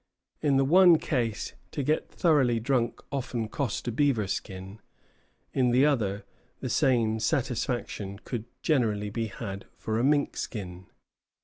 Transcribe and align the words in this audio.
In 0.41 0.57
the 0.57 0.65
one 0.65 0.97
case, 0.97 1.53
to 1.69 1.83
get 1.83 2.09
thoroughly 2.09 2.59
drunk 2.59 3.01
often 3.11 3.47
cost 3.47 3.87
a 3.87 3.91
beaver 3.91 4.25
skin; 4.25 4.79
in 5.53 5.69
the 5.69 5.85
other, 5.85 6.25
the 6.59 6.69
same 6.71 7.19
satisfaction 7.19 8.17
could 8.17 8.45
generally 8.63 9.11
be 9.11 9.27
had 9.27 9.65
for 9.77 9.99
a 9.99 10.03
mink 10.03 10.37
skin. 10.37 10.87